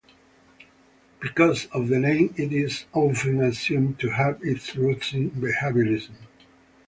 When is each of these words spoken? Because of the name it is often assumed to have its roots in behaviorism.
Because 1.19 1.67
of 1.73 1.89
the 1.89 1.99
name 1.99 2.33
it 2.35 2.51
is 2.51 2.85
often 2.91 3.39
assumed 3.41 3.99
to 3.99 4.09
have 4.09 4.39
its 4.41 4.75
roots 4.75 5.13
in 5.13 5.29
behaviorism. 5.29 6.15